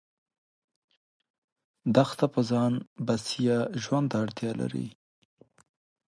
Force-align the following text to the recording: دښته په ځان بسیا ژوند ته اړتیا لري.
دښته 1.95 2.25
په 2.33 2.41
ځان 2.49 2.73
بسیا 3.05 3.57
ژوند 3.83 4.07
ته 4.11 4.17
اړتیا 4.23 4.51
لري. 4.61 4.87